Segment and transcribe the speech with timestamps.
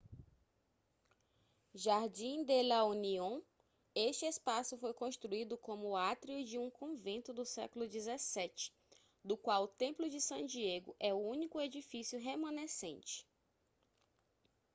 [1.75, 3.39] jardín de la unión
[3.93, 8.73] este espaço foi construído como átrio de um convento do século 17
[9.23, 13.27] do qual o templo de san diego é o único edifício remanescente